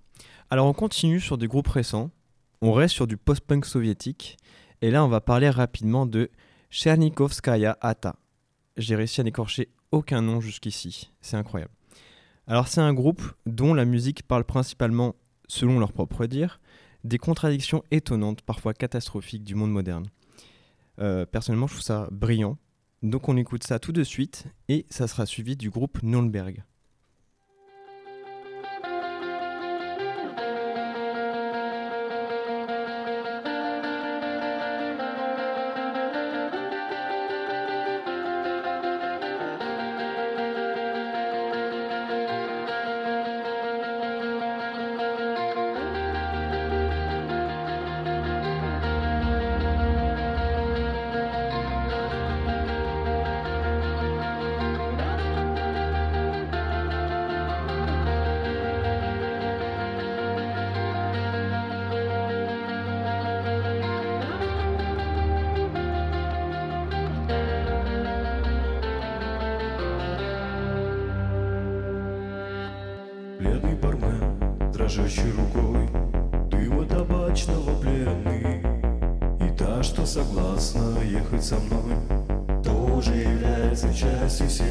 Alors 0.50 0.66
on 0.66 0.72
continue 0.72 1.20
sur 1.20 1.38
des 1.38 1.46
groupes 1.46 1.68
récents, 1.68 2.10
on 2.62 2.72
reste 2.72 2.96
sur 2.96 3.06
du 3.06 3.16
post-punk 3.16 3.64
soviétique, 3.64 4.36
et 4.82 4.90
là 4.90 5.04
on 5.04 5.08
va 5.08 5.20
parler 5.20 5.48
rapidement 5.48 6.04
de 6.04 6.30
Chernikovskaya 6.70 7.78
Ata. 7.80 8.16
J'ai 8.76 8.96
réussi 8.96 9.20
à 9.20 9.24
n'écorcher 9.24 9.68
aucun 9.92 10.20
nom 10.20 10.40
jusqu'ici, 10.40 11.12
c'est 11.20 11.36
incroyable. 11.36 11.70
Alors 12.48 12.66
c'est 12.66 12.80
un 12.80 12.92
groupe 12.92 13.22
dont 13.46 13.72
la 13.72 13.84
musique 13.84 14.24
parle 14.24 14.42
principalement, 14.42 15.14
selon 15.46 15.78
leur 15.78 15.92
propre 15.92 16.26
dire, 16.26 16.60
des 17.04 17.18
contradictions 17.18 17.84
étonnantes, 17.92 18.42
parfois 18.42 18.74
catastrophiques 18.74 19.44
du 19.44 19.54
monde 19.54 19.70
moderne. 19.70 20.06
Euh, 20.98 21.24
personnellement 21.24 21.68
je 21.68 21.74
trouve 21.74 21.84
ça 21.84 22.08
brillant, 22.10 22.58
donc 23.04 23.28
on 23.28 23.36
écoute 23.36 23.62
ça 23.62 23.78
tout 23.78 23.92
de 23.92 24.02
suite, 24.02 24.46
et 24.68 24.86
ça 24.90 25.06
sera 25.06 25.24
suivi 25.24 25.56
du 25.56 25.70
groupe 25.70 26.02
Nürnberg. 26.02 26.64
Ехать 81.40 81.44
со 81.44 81.56
мной. 81.56 82.62
Тоже 82.62 83.14
является 83.14 83.92
частью 83.94 84.48
вселенной 84.48 84.69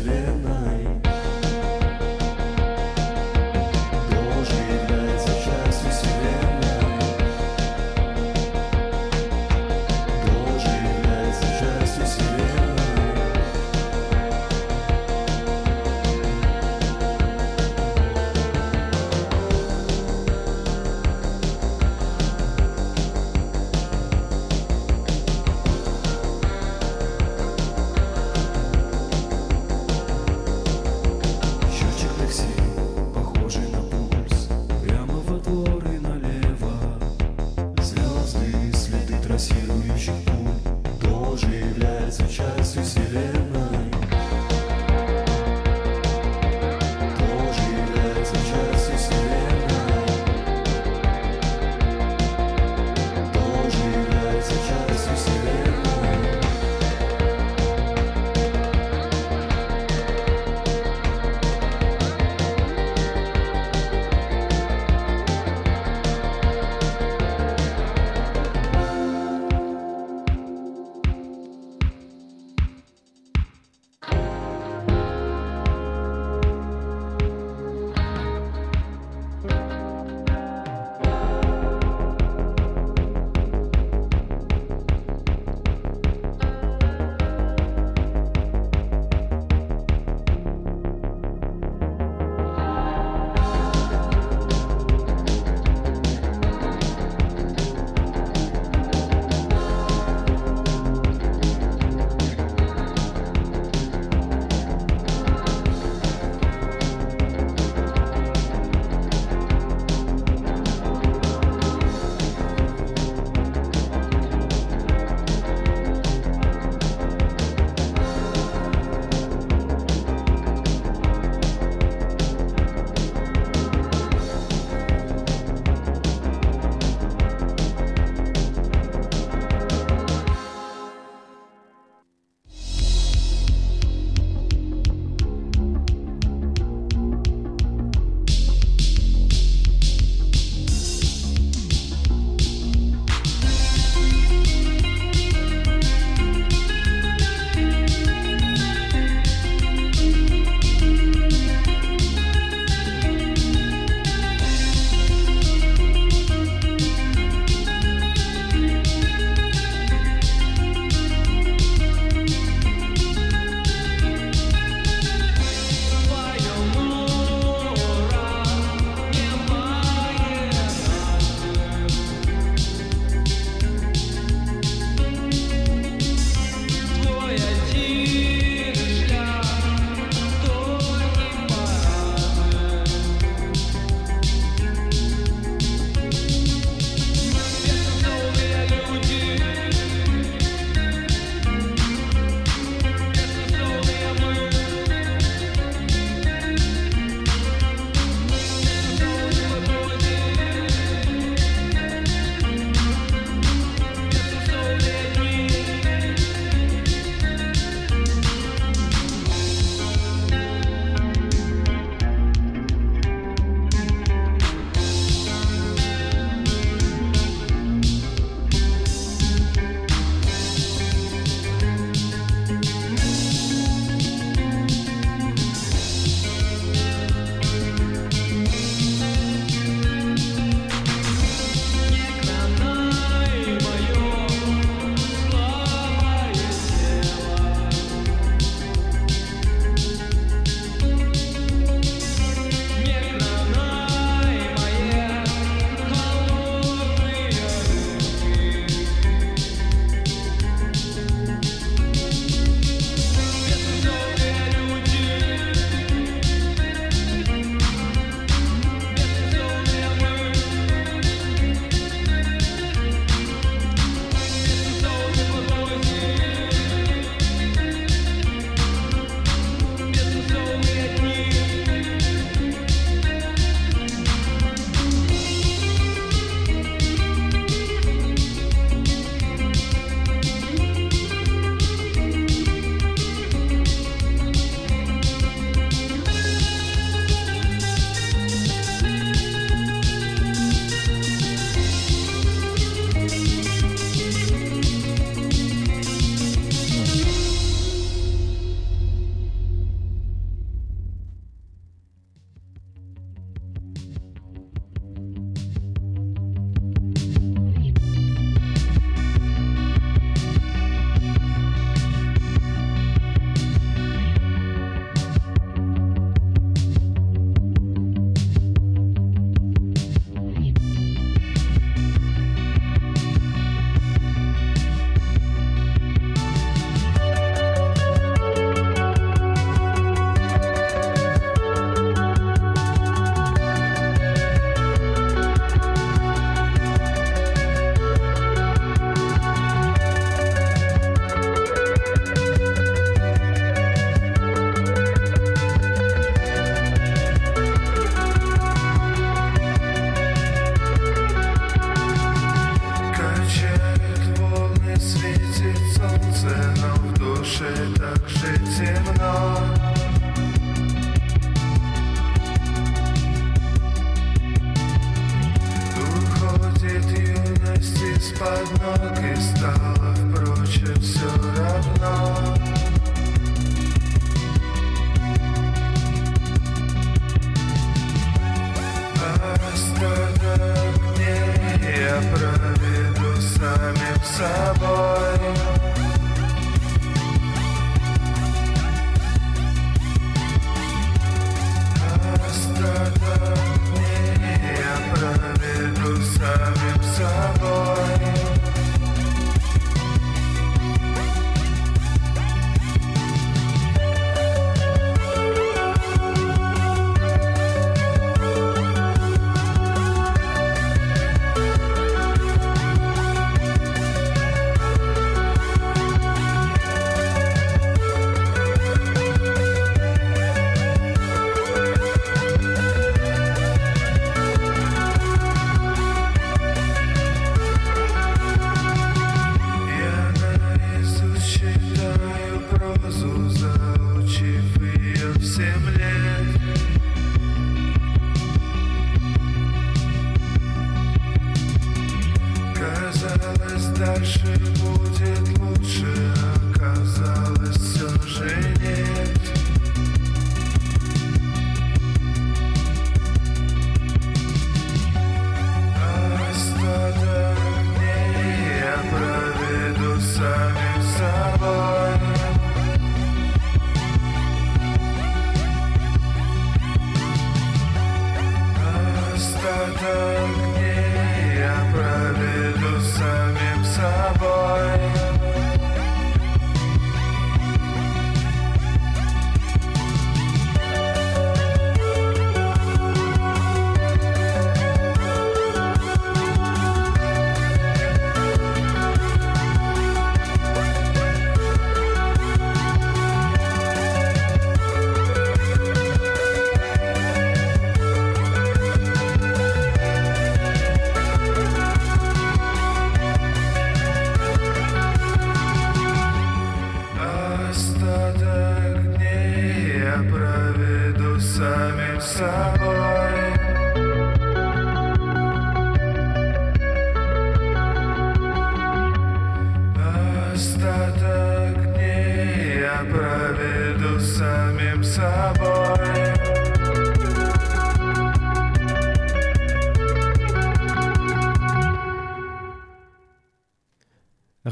дальше 443.79 444.27
будет 444.59 445.39
лучше, 445.39 446.13
оказалось, 446.53 447.28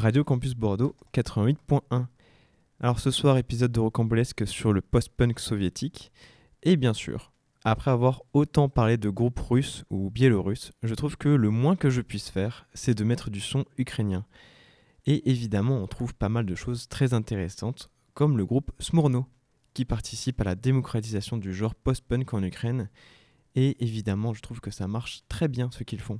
Radio 0.08 0.24
Campus 0.24 0.54
Bordeaux 0.54 0.96
88.1. 1.12 2.06
Alors 2.80 2.98
ce 2.98 3.10
soir, 3.10 3.36
épisode 3.36 3.72
de 3.72 3.80
rocambolesque 3.80 4.46
sur 4.46 4.72
le 4.72 4.80
post-punk 4.80 5.38
soviétique. 5.38 6.10
Et 6.62 6.78
bien 6.78 6.94
sûr, 6.94 7.30
après 7.62 7.90
avoir 7.90 8.22
autant 8.32 8.70
parlé 8.70 8.96
de 8.96 9.10
groupes 9.10 9.38
russes 9.38 9.84
ou 9.90 10.08
biélorusses, 10.08 10.72
je 10.82 10.94
trouve 10.94 11.18
que 11.18 11.28
le 11.28 11.50
moins 11.50 11.76
que 11.76 11.90
je 11.90 12.00
puisse 12.00 12.30
faire, 12.30 12.66
c'est 12.72 12.94
de 12.94 13.04
mettre 13.04 13.28
du 13.28 13.40
son 13.42 13.66
ukrainien. 13.76 14.24
Et 15.04 15.30
évidemment, 15.30 15.76
on 15.76 15.86
trouve 15.86 16.14
pas 16.14 16.30
mal 16.30 16.46
de 16.46 16.54
choses 16.54 16.88
très 16.88 17.12
intéressantes, 17.12 17.90
comme 18.14 18.38
le 18.38 18.46
groupe 18.46 18.72
Smurno, 18.78 19.26
qui 19.74 19.84
participe 19.84 20.40
à 20.40 20.44
la 20.44 20.54
démocratisation 20.54 21.36
du 21.36 21.52
genre 21.52 21.74
post-punk 21.74 22.32
en 22.32 22.42
Ukraine. 22.42 22.88
Et 23.56 23.84
évidemment, 23.84 24.32
je 24.32 24.40
trouve 24.40 24.62
que 24.62 24.70
ça 24.70 24.88
marche 24.88 25.24
très 25.28 25.48
bien 25.48 25.70
ce 25.70 25.84
qu'ils 25.84 26.00
font. 26.00 26.18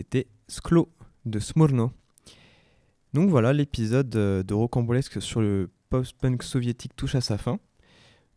C'était 0.00 0.28
Sklo 0.48 0.88
de 1.26 1.38
Smurno. 1.38 1.92
Donc 3.12 3.28
voilà, 3.28 3.52
l'épisode 3.52 4.16
euh, 4.16 4.42
de 4.42 4.54
Rocambolesque 4.54 5.20
sur 5.20 5.42
le 5.42 5.68
post-punk 5.90 6.42
soviétique 6.42 6.96
touche 6.96 7.16
à 7.16 7.20
sa 7.20 7.36
fin. 7.36 7.60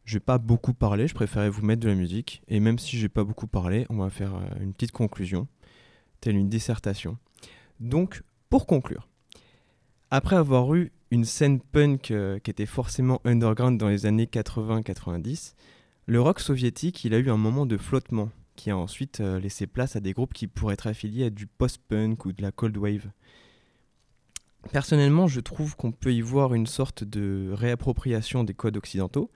Je 0.03 0.15
vais 0.15 0.19
pas 0.19 0.39
beaucoup 0.39 0.73
parler, 0.73 1.07
je 1.07 1.13
préférais 1.13 1.49
vous 1.49 1.65
mettre 1.65 1.79
de 1.79 1.87
la 1.87 1.95
musique. 1.95 2.43
Et 2.49 2.59
même 2.59 2.79
si 2.79 2.97
j'ai 2.97 3.07
pas 3.07 3.23
beaucoup 3.23 3.47
parlé, 3.47 3.85
on 3.89 3.95
va 3.95 4.09
faire 4.09 4.35
euh, 4.35 4.41
une 4.59 4.73
petite 4.73 4.91
conclusion, 4.91 5.47
telle 6.19 6.35
une 6.35 6.49
dissertation. 6.49 7.17
Donc, 7.79 8.23
pour 8.49 8.67
conclure, 8.67 9.07
après 10.11 10.35
avoir 10.35 10.75
eu 10.75 10.91
une 11.11 11.23
scène 11.23 11.61
punk 11.61 12.11
euh, 12.11 12.39
qui 12.39 12.51
était 12.51 12.65
forcément 12.65 13.21
underground 13.23 13.79
dans 13.79 13.87
les 13.87 14.05
années 14.05 14.25
80-90, 14.25 15.53
le 16.07 16.19
rock 16.19 16.41
soviétique, 16.41 17.05
il 17.05 17.13
a 17.13 17.19
eu 17.19 17.29
un 17.29 17.37
moment 17.37 17.65
de 17.65 17.77
flottement 17.77 18.31
qui 18.55 18.69
a 18.69 18.77
ensuite 18.77 19.19
euh, 19.19 19.39
laissé 19.39 19.67
place 19.67 19.95
à 19.95 19.99
des 19.99 20.13
groupes 20.13 20.33
qui 20.33 20.47
pourraient 20.47 20.73
être 20.73 20.87
affiliés 20.87 21.25
à 21.25 21.29
du 21.29 21.47
post-punk 21.47 22.25
ou 22.25 22.31
de 22.31 22.41
la 22.41 22.51
cold 22.51 22.77
wave. 22.77 23.09
Personnellement, 24.71 25.27
je 25.27 25.39
trouve 25.39 25.75
qu'on 25.75 25.91
peut 25.91 26.13
y 26.13 26.21
voir 26.21 26.53
une 26.53 26.67
sorte 26.67 27.03
de 27.03 27.51
réappropriation 27.53 28.43
des 28.43 28.53
codes 28.53 28.77
occidentaux. 28.77 29.29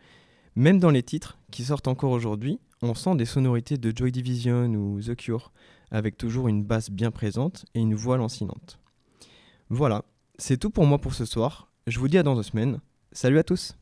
Même 0.56 0.80
dans 0.80 0.90
les 0.90 1.04
titres 1.04 1.38
qui 1.52 1.64
sortent 1.64 1.88
encore 1.88 2.12
aujourd'hui, 2.12 2.60
on 2.82 2.96
sent 2.96 3.16
des 3.16 3.26
sonorités 3.26 3.78
de 3.78 3.96
Joy 3.96 4.12
Division 4.12 4.66
ou 4.68 5.02
The 5.02 5.16
Cure, 5.16 5.52
avec 5.92 6.18
toujours 6.18 6.48
une 6.48 6.64
basse 6.64 6.90
bien 6.90 7.12
présente 7.12 7.66
et 7.76 7.80
une 7.80 7.96
voix 7.96 8.18
lancinante. 8.18 8.80
Voilà, 9.70 10.06
c'est 10.38 10.58
tout 10.58 10.70
pour 10.70 10.86
moi 10.86 11.00
pour 11.00 11.14
ce 11.14 11.26
soir. 11.26 11.72
Je 11.88 12.00
vous 12.00 12.08
dis 12.08 12.18
à 12.18 12.24
dans 12.24 12.36
deux 12.36 12.44
semaines. 12.44 12.80
Salut 13.12 13.40
à 13.40 13.44
tous 13.44 13.77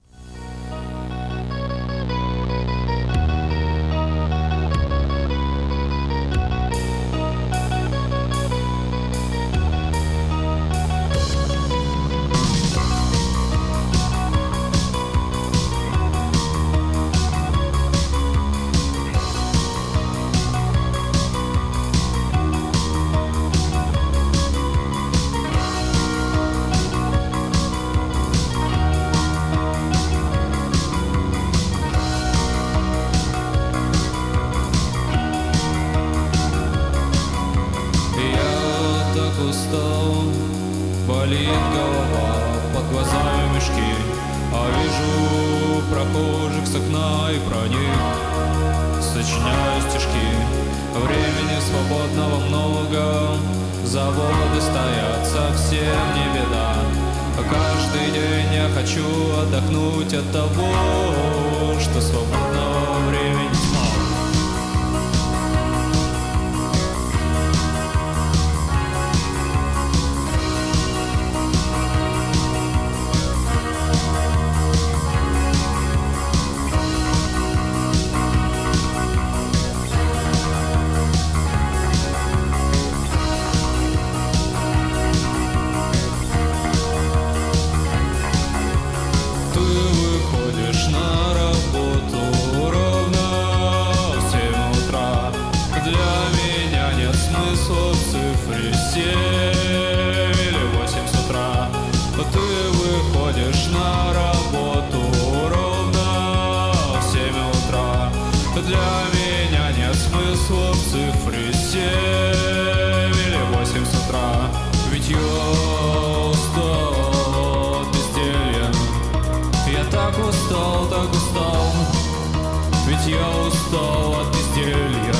я 123.08 123.30
устал 123.30 124.20
от 124.20 124.36
безделья, 124.36 125.14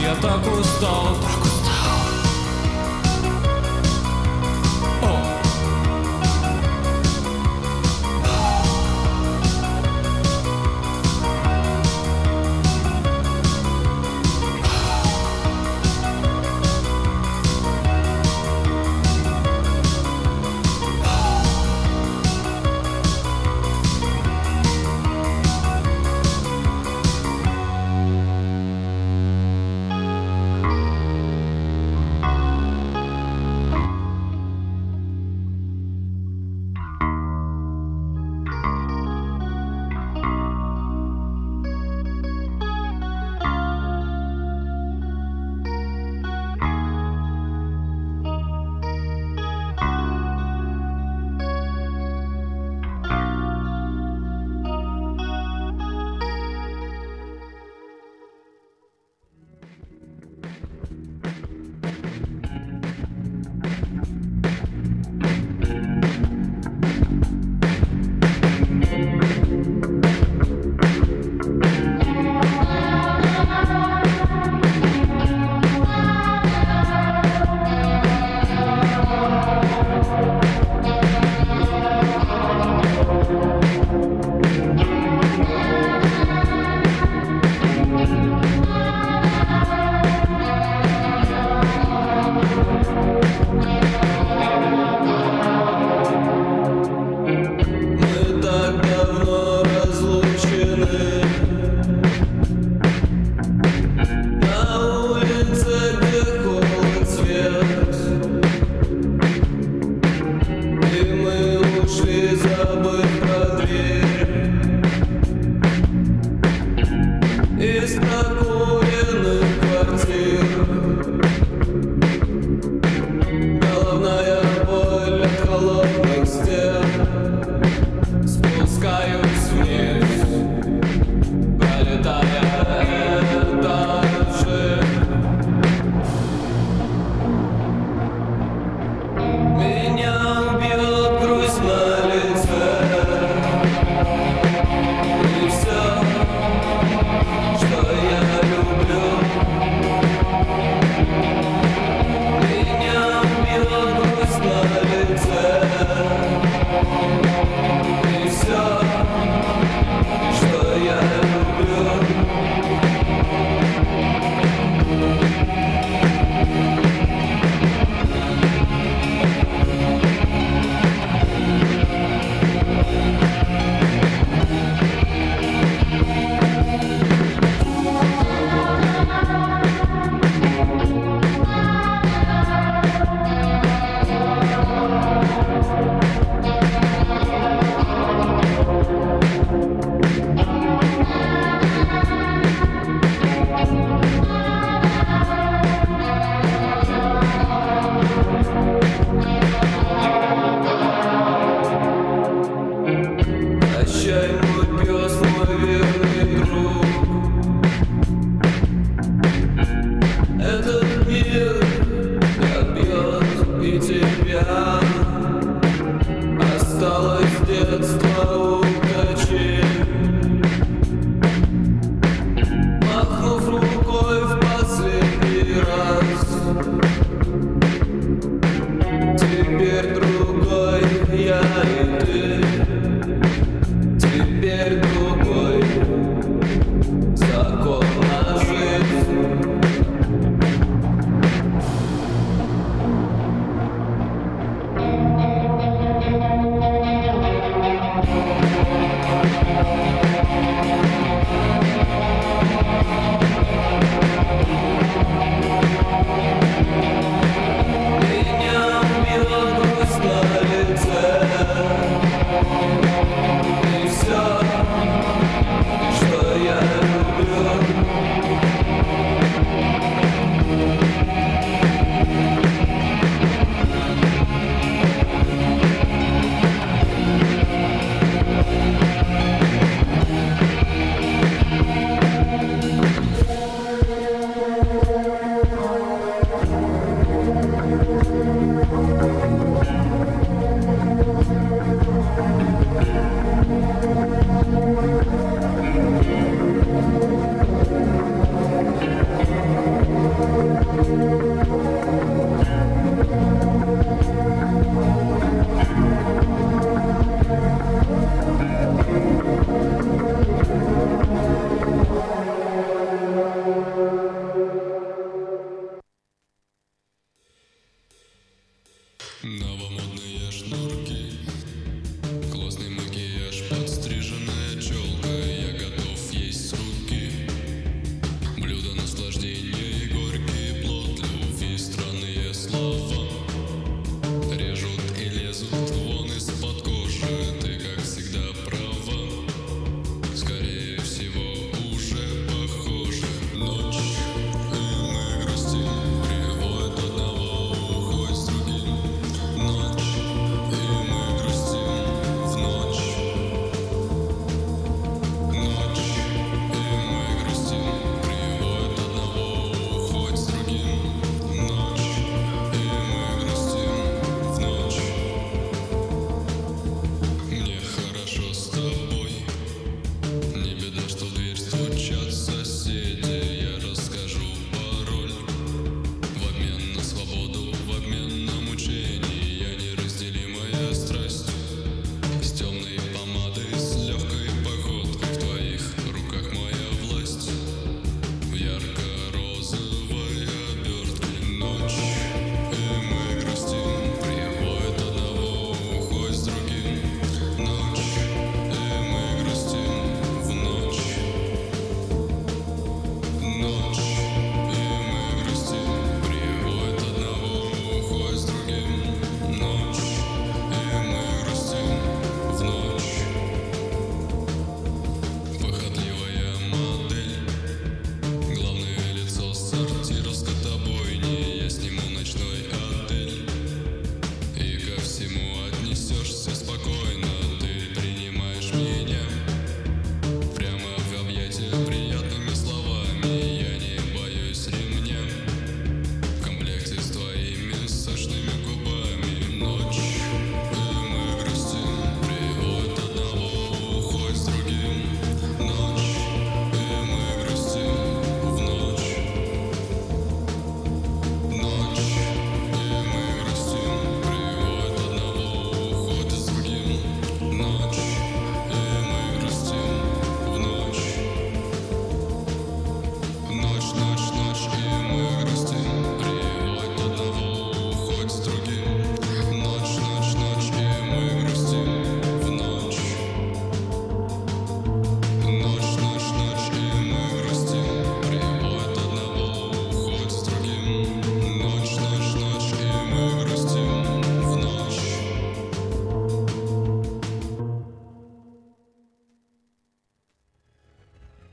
я 0.00 0.14
так 0.16 0.40
устал, 0.58 1.16